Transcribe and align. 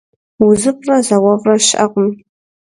УзыфӀрэ 0.45 0.97
зауэфӀрэ 1.07 1.55
щыӀэкъым. 1.65 2.09